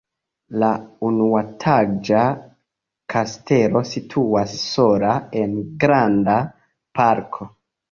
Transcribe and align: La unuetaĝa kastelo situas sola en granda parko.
La 0.61 0.69
unuetaĝa 1.09 2.23
kastelo 3.15 3.85
situas 3.91 4.57
sola 4.65 5.15
en 5.45 5.55
granda 5.87 6.41
parko. 6.99 7.51